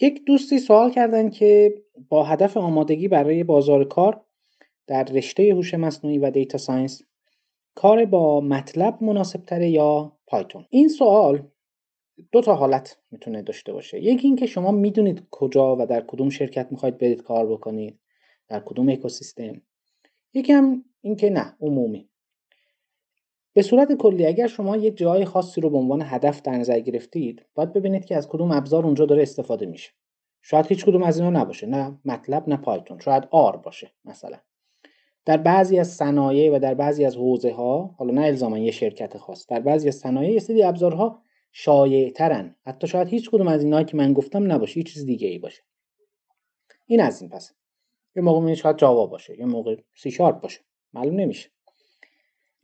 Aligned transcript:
یک 0.00 0.24
دوستی 0.24 0.58
سوال 0.58 0.90
کردن 0.90 1.30
که 1.30 1.74
با 2.08 2.24
هدف 2.24 2.56
آمادگی 2.56 3.08
برای 3.08 3.44
بازار 3.44 3.84
کار 3.84 4.24
در 4.86 5.04
رشته 5.04 5.52
هوش 5.54 5.74
مصنوعی 5.74 6.18
و 6.18 6.30
data 6.30 6.58
science 6.58 7.02
کار 7.74 8.04
با 8.04 8.40
MATLAB 8.40 9.02
مناسب 9.02 9.42
تره 9.42 9.70
یا 9.70 10.18
Python؟ 10.26 10.66
این 10.70 10.88
سوال 10.88 11.48
دو 12.32 12.40
تا 12.40 12.54
حالت 12.54 12.98
می‌تونه 13.10 13.42
داشته 13.42 13.72
باشه. 13.72 14.02
یکی 14.02 14.26
اینکه 14.26 14.46
شما 14.46 14.70
می‌دونید 14.70 15.22
کجا 15.30 15.76
و 15.76 15.86
در 15.86 16.00
کدوم 16.00 16.28
شرکت 16.28 16.68
می‌خواید 16.70 16.98
برید 16.98 17.22
کار 17.22 17.46
بکنید 17.46 18.00
در 18.48 18.60
کدوم 18.60 18.88
اکوسیستم. 18.88 19.62
یکیم 20.34 20.84
اینکه 21.00 21.30
نه 21.30 21.56
عمومی. 21.60 22.08
به 23.56 23.62
صورت 23.62 23.92
کلی 23.92 24.26
اگر 24.26 24.46
شما 24.46 24.76
یک 24.76 24.96
جای 24.96 25.24
خاصی 25.24 25.60
رو 25.60 25.70
به 25.70 25.76
عنوان 25.76 26.02
هدف 26.04 26.42
در 26.42 26.52
نظر 26.52 26.80
گرفتید 26.80 27.46
باید 27.54 27.72
ببینید 27.72 28.04
که 28.04 28.16
از 28.16 28.28
کدوم 28.28 28.52
ابزار 28.52 28.84
اونجا 28.84 29.06
داره 29.06 29.22
استفاده 29.22 29.66
میشه. 29.66 29.90
شاید 30.42 30.66
هیچ 30.66 30.84
کدوم 30.84 31.02
از 31.02 31.18
اینا 31.18 31.40
نباشه 31.40 31.66
نه 31.66 31.98
MATLAB 32.04 32.48
نه 32.48 32.56
Python 32.56 32.98
شاید 32.98 33.28
R 33.30 33.56
باشه 33.56 33.90
مثلا. 34.04 34.38
در 35.24 35.36
بعضی 35.36 35.78
از 35.78 35.88
صنایع 35.88 36.56
و 36.56 36.58
در 36.58 36.74
بعضی 36.74 37.04
از 37.04 37.16
حوزه 37.16 37.52
ها 37.52 37.94
حالا 37.98 38.14
نه 38.14 38.20
الزاما 38.20 38.58
یه 38.58 38.70
شرکت 38.70 39.18
خاص 39.18 39.46
در 39.46 39.60
بعضی 39.60 39.88
از 39.88 39.94
صنایع 39.94 40.32
یه 40.32 40.38
سری 40.38 40.62
ابزارها 40.62 41.22
شایع 41.52 42.10
ترن 42.10 42.56
حتی 42.66 42.86
شاید 42.86 43.08
هیچ 43.08 43.30
کدوم 43.30 43.48
از 43.48 43.62
اینایی 43.62 43.84
که 43.84 43.96
من 43.96 44.12
گفتم 44.12 44.52
نباشه 44.52 44.78
یه 44.78 44.84
چیز 44.84 45.06
دیگه 45.06 45.28
ای 45.28 45.38
باشه. 45.38 45.62
این 46.86 47.00
از 47.00 47.22
این 47.22 47.30
پس. 47.30 47.52
یه 48.16 48.22
موقع 48.22 48.54
شاید 48.54 48.76
Java 48.76 49.06
باشه 49.06 49.38
یه 49.38 49.46
موقع 49.46 49.76
سی 49.94 50.10
شارپ 50.10 50.40
باشه. 50.40 50.60
معلوم 50.92 51.20
نمیشه. 51.20 51.55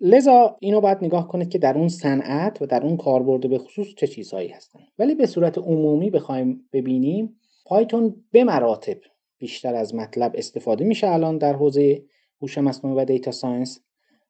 لذا 0.04 0.56
اینو 0.60 0.80
باید 0.80 0.98
نگاه 1.02 1.28
کنید 1.28 1.48
که 1.48 1.58
در 1.58 1.78
اون 1.78 1.88
صنعت 1.88 2.62
و 2.62 2.66
در 2.66 2.82
اون 2.82 2.96
کاربرد 2.96 3.50
به 3.50 3.58
خصوص 3.58 3.86
چه 3.96 4.06
چیزهایی 4.06 4.48
هستن. 4.48 4.80
ولی 4.98 5.14
به 5.14 5.26
صورت 5.26 5.58
عمومی 5.58 6.10
بخوایم 6.10 6.68
ببینیم 6.72 7.36
Python 7.64 8.24
به 8.30 8.44
مراتب 8.44 8.96
بیشتر 9.38 9.74
از 9.74 9.94
MATLAB 9.94 10.32
استفاده 10.34 10.84
میشه 10.84 11.08
الان 11.08 11.38
در 11.38 11.52
حوزه 11.52 12.02
هوش 12.42 12.58
مصنوعی 12.58 12.96
و 12.96 13.04
data 13.04 13.30
science. 13.30 13.80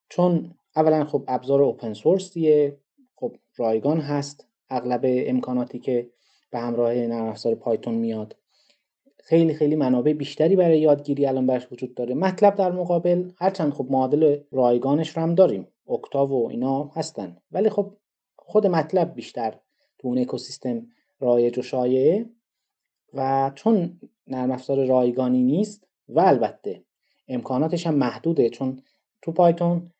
چون 0.08 0.54
اولا 0.76 1.04
خب 1.04 1.24
ابزار 1.28 1.62
open 1.62 1.92
source 1.92 2.55
یه 2.55 2.76
خب 3.14 3.36
رایگان 3.56 4.00
هست. 4.00 4.46
اغلب 4.70 5.00
امکاناتی 5.04 5.78
که 5.78 6.10
به 6.50 6.58
همراه 6.58 6.94
نرم 6.94 7.24
افزار 7.24 7.54
Python 7.54 7.94
میاد 7.94 8.36
خیلی 9.24 9.54
خیلی 9.54 9.76
منابع 9.76 10.12
بیشتری 10.12 10.56
برای 10.56 10.80
یادگیری 10.80 11.26
الان 11.26 11.46
برش 11.46 11.72
وجود 11.72 11.94
داره. 11.94 12.14
MATLAB 12.14 12.54
در 12.54 12.72
مقابل 12.72 13.30
هرچند 13.36 13.72
خب 13.72 13.86
معادل 13.90 14.38
رایگانش 14.52 15.16
رو 15.16 15.22
هم 15.22 15.34
داریم. 15.34 15.68
Octave 15.88 16.30
و 16.30 16.48
اینا 16.48 16.84
هستن. 16.84 17.36
ولی 17.52 17.70
خب 17.70 17.92
خود 18.36 18.66
مطلب 18.66 19.14
بیشتر 19.14 19.54
تو 19.98 20.08
اون 20.08 20.18
اکوسیستم 20.18 20.86
رایج 21.20 21.58
و 21.58 21.62
شایعه 21.62 22.26
و 23.14 23.52
چون 23.54 24.00
نرم 24.26 24.50
افزار 24.50 24.86
رایگانی 24.86 25.42
نیست 25.42 25.86
و 26.08 26.20
البته 26.20 26.82
امکاناتش 27.28 27.86
هم 27.86 27.94
محدوده 27.94 28.50
چون 28.50 28.82
تو 29.22 29.32
پایتون 29.32 29.90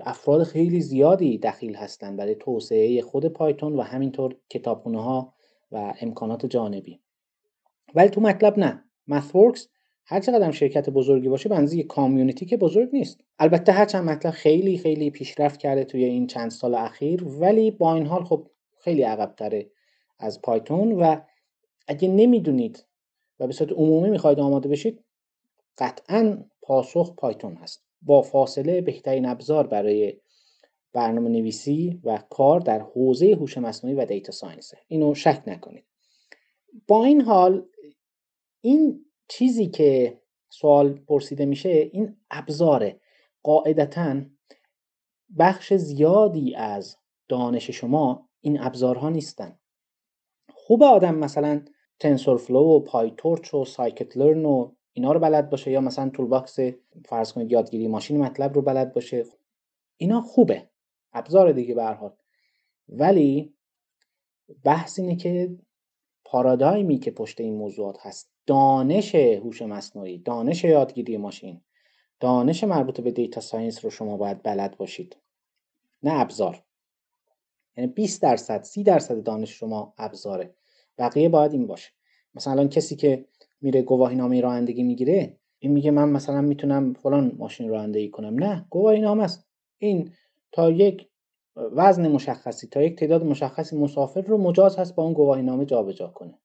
افراد 0.00 0.42
خیلی 0.42 0.80
زیادی 0.80 1.38
دخیل 1.38 1.74
هستن 1.74 2.16
برای 2.16 2.34
توسعه 2.34 3.02
خود 3.02 3.26
پایتون 3.26 3.76
و 3.76 3.82
همینطور 3.82 4.36
کتابخونه 4.50 5.02
ها 5.02 5.34
و 5.72 5.94
امکانات 6.00 6.46
جانبی. 6.46 7.00
ولی 7.96 8.08
تو 8.08 8.20
مطلب 8.20 8.58
نه. 8.58 8.84
مثورکس 9.06 9.68
هر 10.06 10.20
چقدر 10.20 10.50
شرکت 10.50 10.90
بزرگی 10.90 11.28
باشه 11.28 11.48
بنزی 11.48 11.82
کامیونیتی 11.82 12.46
که 12.46 12.56
بزرگ 12.56 12.88
نیست. 12.92 13.20
البته 13.38 13.72
هرچند 13.72 14.04
مطلب 14.04 14.32
خیلی 14.32 14.78
خیلی 14.78 15.10
پیشرفت 15.10 15.60
کرده 15.60 15.84
توی 15.84 16.04
این 16.04 16.26
چند 16.26 16.50
سال 16.50 16.74
اخیر 16.74 17.24
ولی 17.24 17.70
با 17.70 17.94
این 17.94 18.06
حال 18.06 18.24
خب 18.24 18.50
خیلی 18.78 19.02
عقب 19.02 19.34
تره 19.36 19.70
از 20.18 20.42
Python. 20.42 20.92
و 20.92 21.16
اگه 21.88 22.08
نمی‌دونید 22.08 22.86
و 23.40 23.46
به 23.46 23.52
صورت 23.52 23.72
عمومی 23.72 24.10
می‌خواید 24.10 24.40
آماده 24.40 24.68
بشید 24.68 25.04
قطعا 25.78 26.44
پاسخ 26.62 27.14
Python 27.14 27.54
هست. 27.54 27.84
با 28.02 28.22
فاصله 28.22 28.80
بهترین 28.80 29.26
ابزار 29.26 29.66
برای 29.66 30.14
برنامه 30.92 31.28
نویسی 31.28 32.00
و 32.04 32.18
کار 32.30 32.60
در 32.60 32.80
حوزه 32.80 33.32
هوش 33.32 33.58
مصنوعی 33.58 33.96
و 33.96 34.04
data 34.04 34.32
science 34.32 34.72
اینو 34.88 35.14
شک 35.14 35.42
نکنید. 35.46 35.84
با 36.86 37.04
این 37.04 37.20
حال 37.20 37.64
این 38.66 39.04
چیزی 39.28 39.66
که 39.66 40.20
سوال 40.48 40.92
پرسیده 40.92 41.44
میشه 41.44 41.68
این 41.68 42.16
ابزاره. 42.30 43.00
قاعدتا 43.42 44.22
بخش 45.38 45.74
زیادی 45.74 46.54
از 46.54 46.96
دانش 47.28 47.70
شما 47.70 48.28
این 48.40 48.60
ابزارها 48.60 49.10
نیستن. 49.10 49.58
خوب 50.54 50.82
آدم 50.82 51.14
مثلا 51.14 51.64
TensorFlow 52.00 52.58
و 52.58 52.80
PyTorch 52.80 53.54
و 53.54 53.64
scikit-learn 53.64 54.44
و 54.44 54.72
اینا 54.92 55.12
رو 55.12 55.20
بلد 55.20 55.50
باشه 55.50 55.70
یا 55.70 55.80
مثلا 55.80 56.10
toolbox 56.10 56.58
فرض 57.04 57.32
کنید 57.32 57.52
یادگیری 57.52 57.88
ماشین 57.88 58.20
MATLAB 58.20 58.54
رو 58.54 58.62
بلد 58.62 58.94
باشه. 58.94 59.24
اینا 59.96 60.20
خوبه. 60.20 60.68
ابزار 61.12 61.52
دیگه 61.52 61.74
به 61.74 62.12
ولی 62.88 63.54
بحث 64.64 64.98
اینه 64.98 65.16
که 65.16 65.56
پارادایمی 66.28 66.98
که 66.98 67.10
پشت 67.10 67.40
این 67.40 67.54
موضوعات 67.54 67.98
هست. 68.00 68.30
دانش 68.46 69.14
هوش 69.14 69.62
مصنوعی 69.62 70.18
دانش 70.18 70.64
یادگیری 70.64 71.16
ماشین 71.16 71.60
دانش 72.20 72.64
مربوط 72.64 73.00
به 73.00 73.10
data 73.10 73.40
science 73.40 73.84
رو 73.84 73.90
شما 73.90 74.16
باید 74.16 74.42
بلد 74.42 74.76
باشید. 74.76 75.16
نه 76.02 76.20
ابزار. 76.20 76.62
یعنی 77.76 77.90
20 77.92 78.22
درصد 78.22 78.62
30 78.62 78.82
درصد 78.82 79.22
دانش 79.22 79.50
شما 79.50 79.94
ابزاره. 79.98 80.54
بقیه 80.98 81.28
باید 81.28 81.52
این 81.52 81.66
باشه. 81.66 81.90
مثلا 82.34 82.52
الان 82.52 82.68
کسی 82.68 82.96
که 82.96 83.24
میره 83.60 83.82
گواهی 83.82 84.16
نامه 84.16 84.40
رانندگی 84.40 84.82
می‌گیره 84.82 85.36
این 85.58 85.72
میگه 85.72 85.90
من 85.90 86.08
مثلا 86.08 86.40
می‌تونم 86.40 86.92
فلان 86.92 87.32
ماشین 87.38 87.68
رانندگی 87.68 88.10
کنم. 88.10 88.38
نه 88.44 88.66
گواهی 88.70 89.00
نامه 89.00 89.22
است. 89.24 89.46
این 89.78 90.10
تا 90.52 90.70
یک 90.70 91.08
وزن 91.56 92.08
مشخصی 92.08 92.66
تا 92.66 92.82
یک 92.82 92.98
تعداد 92.98 93.24
مشخصی 93.24 93.76
مسافر 93.76 94.20
رو 94.20 94.38
مجاز 94.38 94.76
هست 94.76 94.94
با 94.94 95.02
اون 95.02 95.12
گواهی 95.12 95.42
نامه 95.42 95.64
جابجا 95.64 96.08
کنه. 96.08 96.38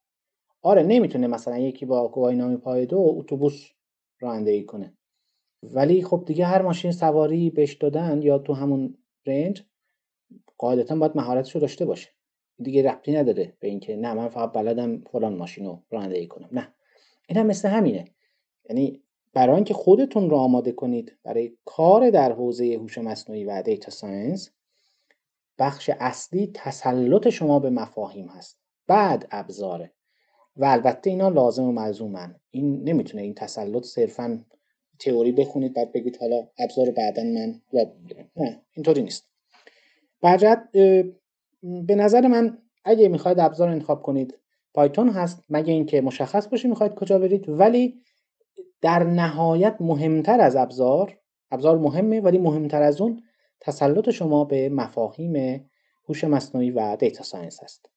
آره 0.61 0.83
نمی‌تونه 0.83 1.27
مثلا 1.27 1.57
یکی 1.57 1.85
با 1.85 2.07
گواهی 2.07 2.35
نامه 2.35 2.57
پایه 2.57 2.85
دو 2.85 3.15
اتوبوس 3.17 3.69
رانندگی 4.19 4.63
کنه. 4.63 4.93
ولی 5.63 6.03
خب 6.03 6.23
دیگه 6.25 6.45
هر 6.45 6.61
ماشین 6.61 6.91
سواری 6.91 7.49
بهش 7.49 7.73
دادن 7.73 8.21
یا 8.21 8.37
تو 8.37 8.53
همون 8.53 8.97
range 9.25 9.63
قاعدتا 10.57 10.95
باید 10.95 11.11
مهارتش 11.15 11.55
رو 11.55 11.61
داشته 11.61 11.85
باشه. 11.85 12.09
دیگه 12.57 12.91
ربطی 12.91 13.11
نداره 13.11 13.53
به 13.59 13.67
اینکه 13.67 13.95
نه 13.95 14.13
من 14.13 14.29
فقط 14.29 14.51
بلدم 14.51 15.01
فلان 15.11 15.35
ماشین 15.35 15.65
رو 15.65 15.83
رانندگی 15.91 16.27
کنم. 16.27 16.49
نه. 16.51 16.73
این 17.29 17.37
هم 17.37 17.45
مثل 17.45 17.69
همینه. 17.69 18.05
یعنی 18.69 19.03
برای 19.33 19.55
اینکه 19.55 19.73
خودتون 19.73 20.29
رو 20.29 20.37
آماده 20.37 20.71
کنید 20.71 21.17
برای 21.23 21.57
کار 21.65 22.09
در 22.09 22.31
حوزه 22.31 22.75
هوش 22.75 22.97
مصنوعی 22.97 23.45
و 23.45 23.61
data 23.61 23.91
science 23.91 24.51
بخش 25.61 25.89
اصلی 25.99 26.51
تسلط 26.53 27.29
شما 27.29 27.59
به 27.59 27.69
مفاهیم 27.69 28.27
هست. 28.27 28.59
بعد 28.87 29.27
ابزاره. 29.31 29.91
و 30.55 30.65
البته 30.65 31.09
اینا 31.09 31.29
لازم 31.29 31.63
و 31.63 31.71
ملزومن. 31.71 32.35
این 32.51 32.83
نمی‌تونه 32.83 33.23
این 33.23 33.33
تسلط 33.33 33.83
صرفا 33.83 34.45
تئوری 34.99 35.31
بخونید 35.31 35.73
بعد 35.73 35.91
بگید 35.91 36.17
حالا 36.17 36.47
ابزار 36.59 36.91
بعدا 36.91 37.23
من 37.23 37.61
یاد 37.73 37.95
می‌گیرم. 37.99 38.29
نه 38.35 38.61
اینطوری 38.71 39.03
نیست. 39.03 39.27
برجت 40.21 40.63
به 41.61 41.95
نظر 41.95 42.27
من 42.27 42.57
اگه 42.83 43.07
می‌خواید 43.07 43.39
ابزار 43.39 43.69
انتخاب 43.69 44.01
کنید 44.01 44.37
پایتون 44.73 45.09
هست. 45.09 45.43
مگه 45.49 45.73
اینکه 45.73 46.01
مشخص 46.01 46.47
باشه 46.47 46.67
می‌خواید 46.67 46.95
کجا 46.95 47.19
برید. 47.19 47.49
ولی 47.49 48.01
در 48.81 49.03
نهایت 49.03 49.75
مهمتر 49.79 50.41
از 50.41 50.55
ابزار 50.55 51.17
ابزار 51.51 51.77
مهمه 51.77 52.21
ولی 52.21 52.37
مهمتر 52.37 52.81
از 52.81 53.01
اون 53.01 53.23
تسلط 53.61 54.09
شما 54.09 54.45
به 54.45 54.69
مفاهیم 54.69 55.65
هوش 56.09 56.23
مصنوعی 56.23 56.71
و 56.71 56.95
دیتا 56.95 57.23
ساینس 57.23 57.63
است. 57.63 57.90